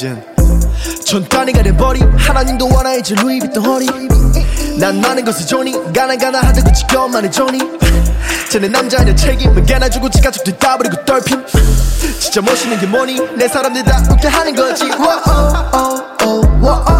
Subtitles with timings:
[0.00, 0.39] 이젠
[1.10, 3.86] 천 단위가 돼버린 하나님도 원하이지 루이비통 허리.
[4.78, 5.72] 난 많은 것을 조니.
[5.92, 7.58] 가나가나 하던 그 지겨움만의 조니.
[8.48, 11.44] 쟤네 남자의 책임을 깨나주고 지 가족들 따버리고 떨핀
[12.20, 13.18] 진짜 멋있는 게 뭐니?
[13.36, 14.84] 내 사람들 다 웃게 하는 거지.
[14.84, 16.16] 워어
[16.60, 16.99] 워어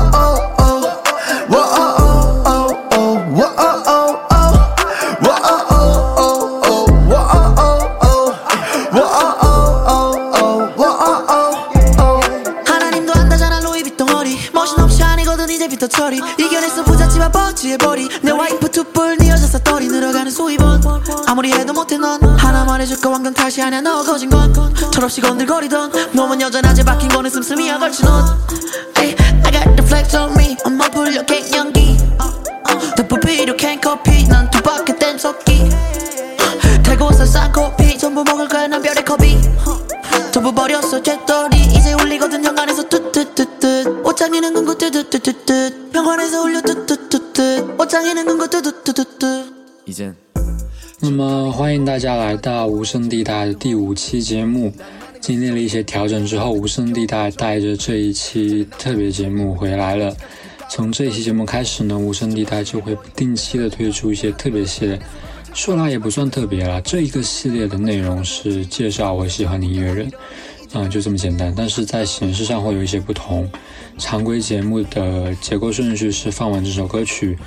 [22.91, 23.81] 말해줄까 왕관 탓이 아니야.
[23.81, 24.53] 너 거진 건
[24.93, 27.79] 철없이 건들거리던 몸은 여전하지 박힌 거는 씀씀이야.
[27.79, 28.25] 걸친 옷.
[28.99, 30.57] Hey, I got the flex on me.
[30.65, 31.99] 엄마 불려 갱년기.
[32.97, 34.27] 덮부 필요 캔 커피.
[34.27, 35.71] 난 두바퀴 땜석기.
[36.83, 37.97] 달고서 싼 커피.
[37.97, 39.39] 전부 먹을 거야 난 별의 컵이.
[40.33, 41.50] 전부 버렸어 잿더
[51.71, 54.73] 欢迎大家来到无声地带的第五期节目。
[55.21, 60.13] 经历了一些调整之后，无声地带带着这一期特别节目回来了。
[60.69, 64.99] 从这一期节目开始呢，无声地带就会不定期的推出一些特别系列。
[65.55, 70.11] 说来也不算特别了，这一个系列的内容是介绍我喜欢的音乐人，
[70.73, 71.55] 嗯，就这么简单。
[71.57, 73.49] 但是在形式上会有一些不同。
[73.97, 77.39] 常规节目的结构顺序是放完这首歌曲，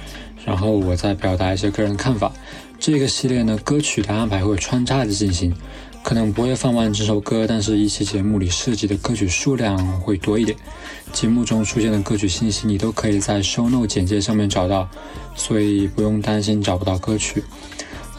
[0.45, 2.31] 然后我再表达一些个人看法。
[2.79, 5.55] 这个系列呢，歌曲的安排会穿插着进行，
[6.03, 10.57] 可能不会放完这首歌，但是一期节目里涉及的歌曲数量会多一点。
[11.13, 14.89] 节目中出现的歌曲信息你都可以在 show note 简介上面找到，
[15.35, 17.43] 所以不用担心找不到歌曲。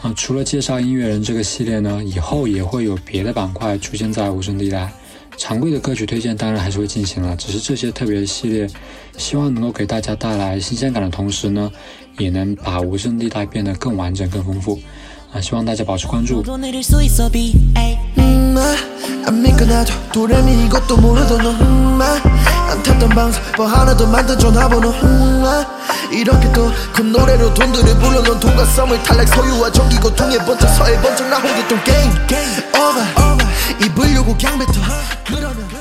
[0.01, 4.91] 啊，除了介绍音乐人这个系列呢，以后也会有别的板块出现在无声地带。
[5.37, 8.67] 常规的歌曲推荐当然还是会进行了，只是这些特别系列，
[9.17, 11.71] 希望能够给大家带来新鲜感的同时呢，
[12.17, 14.79] 也能把无声地带变得更完整、更丰富。
[15.33, 16.41] 啊，希望大家保持关注。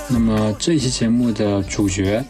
[0.09, 2.22] 那么这一期节目的主角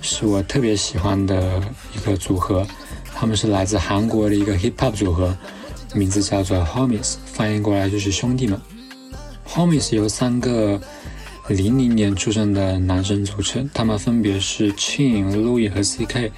[0.00, 1.60] 是我特别喜欢的
[1.94, 2.66] 一个组合，
[3.14, 5.34] 他们是来自韩国的一个 hip hop 组合，
[5.94, 8.60] 名字叫做 Homies，翻译过来就是兄弟们。
[9.48, 10.80] Homies 由三个
[11.52, 16.30] 零零年出生的男生组成，他们分别是 Chin、Louis 和 CK。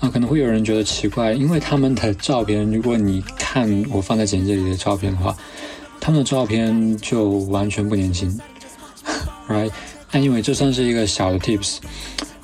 [0.00, 5.36] 啊，可能会有人觉得奇怪，因为他们的照片，如果你看我放在简介里的照片的话，
[6.00, 8.36] 他们的照片就完全不年轻。
[9.48, 9.70] Right？
[10.10, 11.78] 那因为这算是一个小的 tips。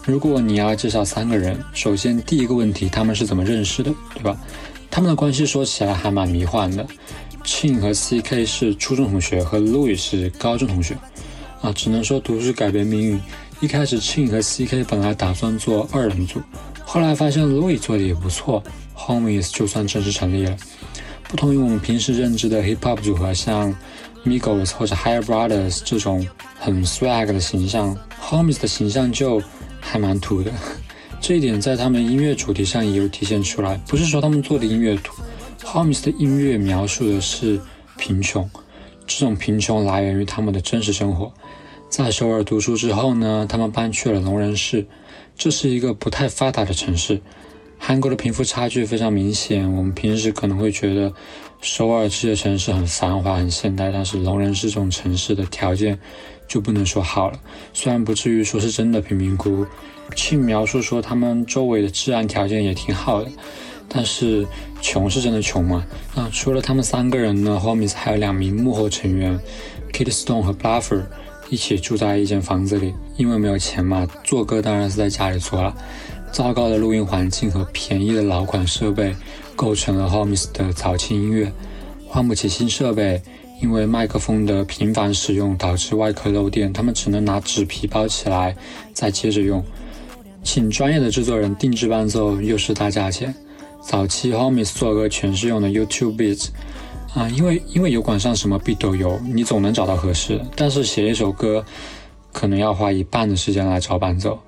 [0.05, 4.37] 如果你要介绍三个人，首先第一个问题，他们是怎么认识的，对吧？
[4.91, 6.87] 他们的关系说起来还蛮迷幻的。
[7.45, 10.97] Chin 和 CK 是初中同学，和 Louis 是高中同学。
[11.73, 13.21] 只能说读书改变命运。
[13.61, 16.41] 一开始 Chin 和 CK 本来打算做二人组，
[16.85, 18.63] 后来发现 Louis 做的也不错
[18.97, 20.57] ，Homies 就算正式成立了。
[21.25, 23.75] 不同于我们平时认知的 hip hop 组合，像
[24.25, 26.27] Migos 或者 Higher Brothers 这种
[26.59, 29.43] 很 swag 的形象，Homies 的形象就
[29.81, 30.53] 还蛮土的。
[31.21, 33.75] 这一点在他们音乐主题上也有体现出来。
[33.89, 35.21] 不是说他们做的音乐土
[35.65, 37.61] ，Homies 的音乐描述的是
[37.97, 38.49] 贫穷，
[39.05, 41.33] 这种贫穷来源于他们的真实生活。
[41.89, 44.87] 在首尔读书之后呢，他们搬去了龙仁市，
[45.37, 47.21] 这是一个不太发达的城市。
[47.79, 49.73] 韩国的贫富差距非常明显。
[49.73, 51.13] 我们平时可能会觉得
[51.63, 55.99] 首尔这些城市很繁华、很现代，但是龙仁市这种城市的条件
[56.47, 57.41] 就不能说好了。
[57.73, 59.65] 虽然不至于说是真的贫民窟，
[60.15, 63.31] 去描述说他们周围的治安条件也挺好的，
[63.89, 64.47] 但是
[64.83, 65.87] 穷是真的穷嘛？
[66.15, 69.41] 啊，除了他们三个人呢，Homies 还有两名幕后成员
[69.93, 71.05] ，Kid Stone 和 Bluffer。
[71.51, 75.75] 一起住在一间房子里，因为没有钱嘛，做歌当然是在家里做了。
[76.31, 79.17] 糟糕的录音环境和便宜的老款设备，
[79.57, 81.51] 构成了 Homies 的早期音乐。
[82.07, 83.23] 换不起新设备，
[83.63, 88.55] 因为麦克风的频繁使用导致外壳漏电，他们只能拿纸皮包起来，
[88.93, 89.65] 再接着用。
[90.45, 93.35] 请专业的制作人定制伴奏又是大价钱。
[93.81, 96.49] 早期 Homies 做歌全是用的 YouTube Beats，
[97.15, 100.41] 啊，因为因为油管上什么币都有，你总能找到合适。
[100.55, 101.65] 但是写一首歌，
[102.33, 104.39] 可能要花一半的时间来找伴奏。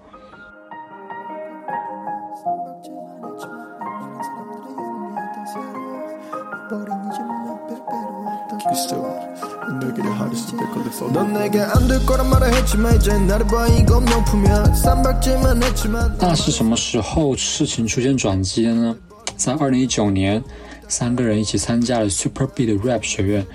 [16.18, 18.96] 那是什么时候事情出现转机的呢？
[19.36, 20.42] 在二零一九年，
[20.90, 23.46] 三个人一起参加了 Super Beat Rap 学院，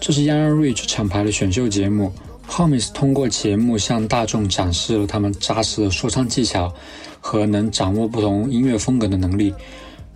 [0.00, 2.10] 这是 Young Rich 厂牌的选秀节目。
[2.48, 6.72] Homies 通过节目向大众展示了他们扎实的说唱技巧
[7.20, 9.52] 和能掌握不同音乐风格的能力，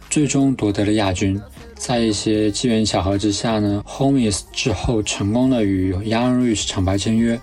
[0.09, 1.39] 最终夺得了亚军。
[1.75, 7.39] 在一些机缘巧合之下呢，Homies 之后成功的与 Young Rich 厂牌签约。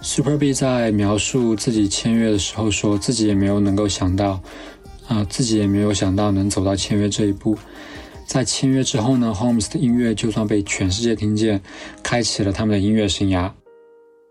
[0.00, 4.40] Super B 在描述自己签约的时候说，自己也没有能够想到，
[5.08, 7.58] 啊，自己也没有想到能走到签约这一步。
[8.28, 11.62] 在签约之后呢，Holmes 的音乐就算被全世界听见，
[12.02, 13.50] 开启了他们的音乐生涯。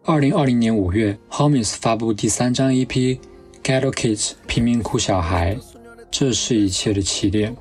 [0.06, 2.86] 二零二零年五月，Holmes 发布第三张 EP
[3.64, 5.58] 《Ghetto Kids》贫民窟小孩，
[6.12, 7.58] 这是一切的起点。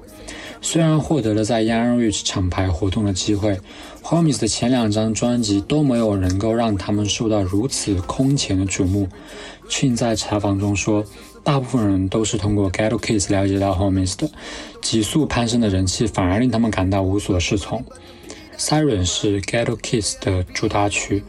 [0.61, 3.59] 虽然获得了在 Young Rich 厂牌活动的机会
[4.03, 9.09] ，Holmes 的前两张专辑都没有能够让他们受到如此空前的瞩目。
[9.71, 11.03] Chin 在采访中说，
[11.47, 14.29] 大部分人都是通过 Ghetto Kids 了解到 Homies 的，
[14.83, 17.85] 急速攀升的人气反而令他们感到无所适从。
[18.59, 21.23] Siren 是 Ghetto Kids 的主打曲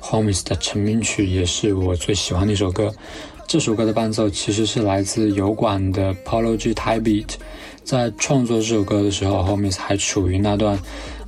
[0.00, 2.94] ，Homies 的成名曲也是我最喜欢的一首歌。
[3.46, 7.28] 这首歌的伴奏其实是来自油管的 Polo G Type Beat。
[7.84, 10.78] 在创作这首歌的时候，Homies 还处于那段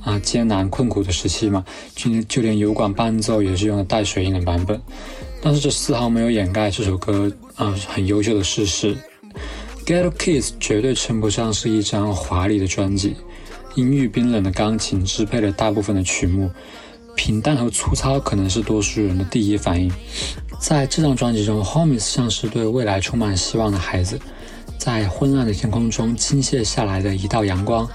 [0.01, 1.63] 啊艰难困苦的时期嘛，
[1.93, 4.81] 就就连油管伴奏也是用的带水印的版本。
[5.39, 8.95] 但是这丝毫没有掩盖这首歌啊很优秀的事实。
[9.85, 13.15] Ghetto Kids 绝对称不上是一张华丽的专辑，
[13.75, 16.49] 阴郁冰冷的钢琴支配了大部分的曲目，
[17.15, 19.91] 平淡和粗糙可能是多数人的第一反应。
[20.59, 24.17] 在这张专辑中，Homies 像是对未来充满希望的孩子。
[24.77, 27.87] 在昏暗的天空中倾泻下来的一道阳光，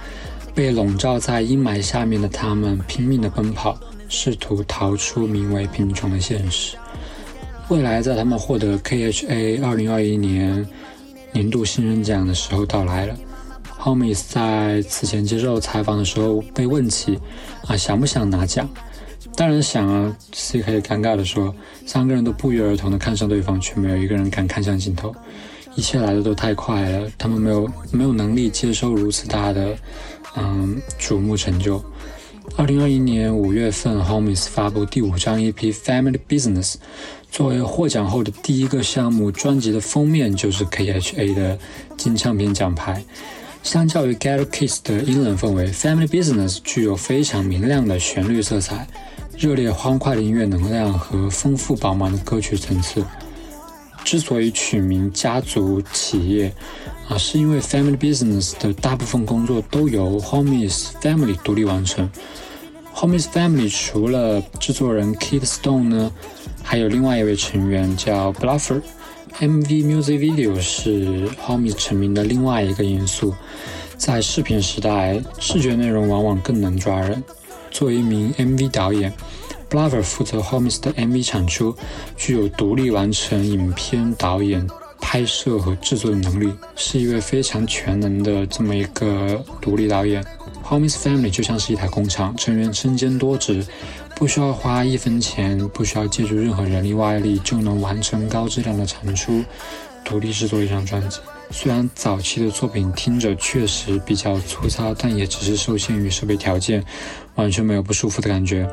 [0.54, 3.78] 被笼罩在阴霾下面的他们拼命地奔跑，
[4.08, 6.76] 试图逃出名为贫穷的现实。
[7.68, 10.66] 未来在他们获得 KHA 2021年
[11.32, 13.14] 年度新人奖的时候到来了。
[13.78, 17.18] Homies 在此前接受采访的时候被问起，
[17.66, 18.66] 啊想不想拿奖？
[19.36, 21.54] 当然想啊，CK 尴尬地说，
[21.84, 25.14] 三个人都不约而同地看向对方，却没有一个人敢看向镜头。
[25.74, 29.76] 一切来的都太快了，他们没有没有能力接受如此大的，
[30.36, 31.84] 嗯，瞩目成就。
[32.56, 36.72] 二零二一年五月份，Homies 发布第五张 EP《Family Business》，
[37.30, 41.58] 作为获奖后的第一个项目，专辑的封面就是 KHA 的
[41.96, 43.04] 金唱片奖牌。
[43.62, 48.86] 相较于《Ghetto Kiss》的阴冷氛围，《Family Business》具有非常明亮的旋律色彩、
[49.36, 53.04] 热烈欢快的音乐能量和丰富饱满的歌曲层次。
[54.10, 56.50] 之所以取名家族企业，
[57.10, 62.10] 啊，是因为 Family Business 的大部分工作都由 Homies Family 独立完成。
[62.94, 66.10] Homies Family 除了制作人 Kid Stone 呢，
[66.62, 68.80] 还有另外一位成员叫 Bluffer。
[69.40, 73.34] MV Music Video 是 Homies 成名的另外一个因素。
[73.98, 77.22] 在视频时代，视觉内容往往更能抓人。
[77.70, 79.12] 作为一名 MV 导演。
[79.70, 81.76] Blover 负责 Homies 的 MV 产出，
[82.16, 84.66] 具有独立完成影片导演、
[85.00, 90.24] 拍摄和制作的能力，是一位非常全能的这么一个独立导演。
[90.64, 93.66] Homies Family 就像是一台工厂，成员身兼多职，
[94.16, 99.44] 不需要花一分钱，不需要借助任何人力外力，就能完成高质量的产出，
[100.04, 101.20] 独立制作一张专辑。
[101.50, 106.84] 虽然早期的作品听着确实比较粗糙，但也只是受限于设备条件，
[107.36, 108.68] 完全没有不舒服的感觉。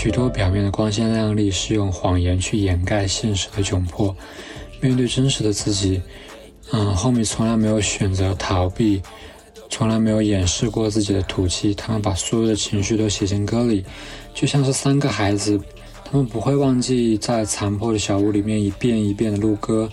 [0.00, 4.14] 许多表面的光鲜亮丽是用谎言去掩盖现实的窘迫。
[4.80, 6.00] 面对真实的自己，
[6.70, 9.02] 嗯，后面从来没有选择逃避，
[9.68, 11.74] 从来没有掩饰过自己的土气。
[11.74, 13.84] 他们把所有的情绪都写进歌里，
[14.32, 15.60] 就像是三个孩子。
[16.04, 19.90] 他们不会忘记在残破的小屋里面一遍一遍的录歌，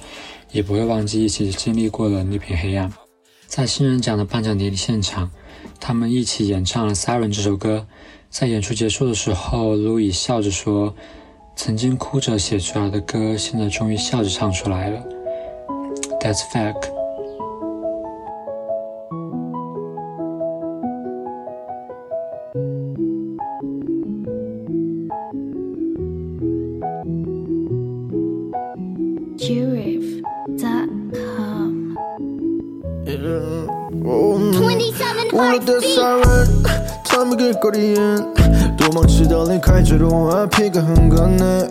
[0.51, 2.93] 也不会忘记一起经历过的那片黑暗。
[3.47, 5.31] 在新人奖的颁奖典礼现场，
[5.79, 7.87] 他们一起演唱了《Siren》这首歌。
[8.37, 10.93] 在演出结束的时候，路易笑着说
[11.55, 15.01] 曾经哭着写出来的歌，现在终于笑着唱出来了。
[16.19, 16.91] That's fact。
[35.37, 36.64] 我的 siren，
[37.25, 38.33] 밤의 길거리엔
[38.77, 41.67] 도망치다니 칼자루 와 피가 흥건해.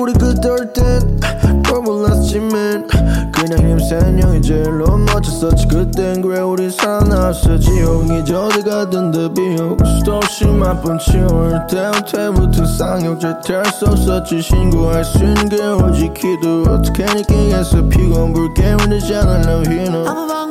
[0.00, 1.20] 우리 그럴 땐
[1.64, 2.86] 떠올랐지만
[3.32, 6.22] 그냥 힘센여 이제로 멋졌었지 그땐.
[6.22, 7.58] 그래 우리 살아났어.
[7.58, 14.42] 지옥이 저리 가던 데 비옥 수도 없이 맛본 치올 때부터 상욕제 탈수 없었지.
[14.42, 16.62] 신고할 수 있는 게 오직 기도.
[16.70, 17.82] 어떻게 느끼겠어?
[17.88, 20.43] 피곤 불게 우리 잖아 나 휘노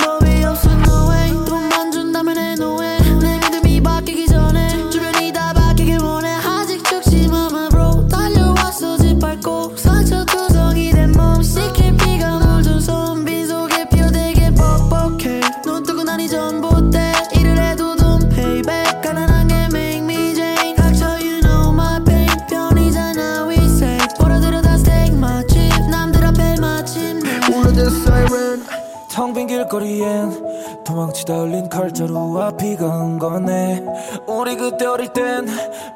[29.47, 33.83] know 길거리엔 도망치다 흘린 칼자루와 온 거네
[34.27, 35.47] 우리 그때 어릴 땐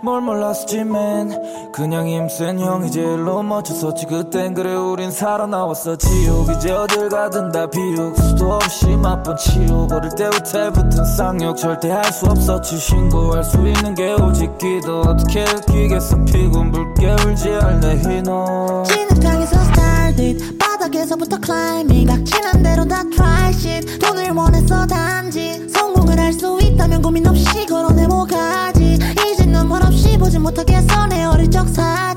[0.03, 4.05] 뭘 몰랐었지 맨 그냥 힘센 형이 제일로 멋졌었지.
[4.05, 5.95] 그땐 그래 우린 살아나왔어.
[5.97, 9.91] 지옥 이제 어딜 가든 다 비옥 수도 없이 맛본 치욕.
[9.91, 12.77] 어릴 때부터 붙은 쌍욕 절대 할 수 없었지.
[12.77, 15.01] 신고할 수 있는 게 오직 기도.
[15.01, 16.17] 어떻게 느끼겠어.
[16.25, 22.07] 피곤 붉게 울지 않네 휘노 진흙탕에서 started 바닥에서부터 climbing.
[22.07, 23.99] 닥치는 대로 다 try shit.
[23.99, 28.97] 돈을 원했어 단지 성공을 할 수 있다면 고민 없이 걸어내 모가지.
[29.33, 32.16] 이제 눈물 없이 보지 못하겠어 내 어릴 적 사진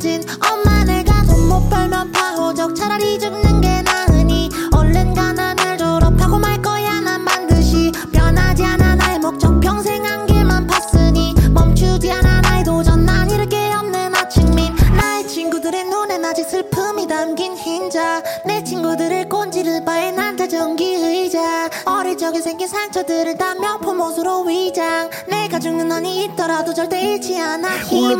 [22.50, 28.20] 생긴 상처들을 다 명품 옷으로 위장 내가 죽는 한이 있더라도 절대 잃지 않아 희망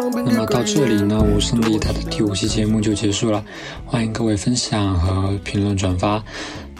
[0.00, 3.44] 那么到这里呢，无声的他的第五期节目就结束了。
[3.84, 6.22] 欢迎各位分享和评论转发。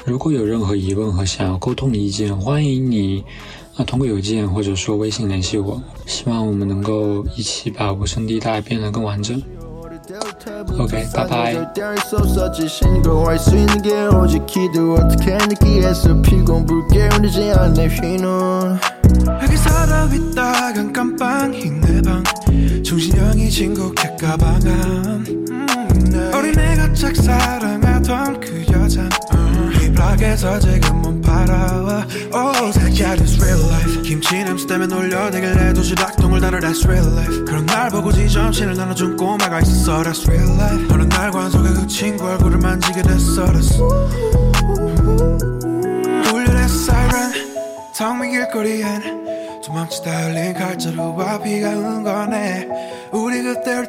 [0.05, 3.25] 如果有任何疑问和想要沟通的意见，欢迎你
[3.77, 5.83] 啊通过邮件或者说微信联系我。
[6.07, 9.43] 希望我们能够一起把无声地带变得更完整。
[10.46, 11.54] OK，拜拜。
[19.42, 22.24] 여기 살아 있다간 깜빵 흰내방.
[22.84, 24.16] 정신형이 진국해
[24.70, 25.66] 음,
[26.12, 26.32] 네.
[26.34, 29.08] 어린애가 짝사랑하던 그 여자.
[29.80, 30.83] 힙락에서 지금
[36.44, 37.46] 달아 That's real life.
[37.46, 40.88] 그런 날 보고 지점심을 나눠준 꼬마가 있었어 That's real life.
[40.92, 43.80] 어느 날 관속에 그 친구 얼굴을 만지게 됐어 That's
[46.34, 47.32] 울려대 siren.
[47.96, 52.68] 텅빈 길거리엔 도망치다 흘린 칼자루와 비가 온 거네.
[53.14, 53.84] 우리 그때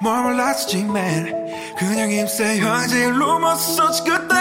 [0.00, 1.32] 몰랐지 man.
[1.78, 4.31] 그냥 힘세 형제일로 멋섰지 그때